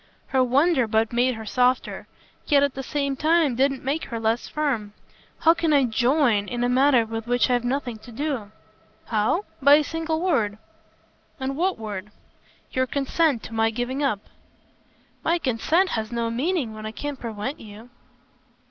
[0.29, 2.07] Her wonder but made her softer,
[2.47, 4.93] yet at the same time didn't make her less firm.
[5.41, 8.49] "How can I 'join' in a matter with which I've nothing to do?"
[9.05, 9.45] "How?
[9.61, 10.57] By a single word."
[11.39, 12.09] "And what word?"
[12.71, 14.21] "Your consent to my giving up."
[15.23, 17.91] "My consent has no meaning when I can't prevent you."